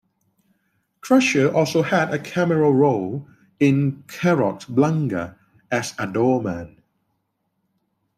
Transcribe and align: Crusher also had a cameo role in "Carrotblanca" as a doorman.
Crusher 1.01 1.53
also 1.53 1.83
had 1.83 2.11
a 2.11 2.17
cameo 2.17 2.71
role 2.71 3.27
in 3.59 4.01
"Carrotblanca" 4.07 5.35
as 5.71 5.93
a 5.99 6.07
doorman. 6.07 6.81